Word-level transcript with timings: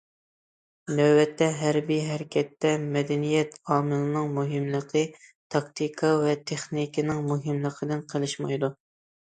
نۆۋەتتە 0.99 1.49
ھەربىي 1.59 2.01
ھەرىكەتتە 2.05 2.71
مەدەنىيەت 2.95 3.59
ئامىلىنىڭ 3.75 4.33
مۇھىملىقى 4.39 5.05
تاكتىكا 5.57 6.13
ۋە 6.25 6.35
تېخنىكىنىڭ 6.49 7.25
مۇھىملىقىدىن 7.31 8.05
قېلىشمايدۇ. 8.17 8.75